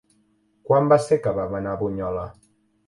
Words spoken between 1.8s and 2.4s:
Bunyola?